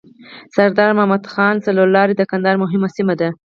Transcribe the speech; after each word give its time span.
سردار 0.55 0.91
مدد 0.99 1.23
خان 1.33 1.55
څلور 1.65 1.87
لاری 1.95 2.13
د 2.17 2.21
کندهار 2.31 2.55
مهمه 2.63 2.89
سیمه 2.95 3.15
ده. 3.19 3.29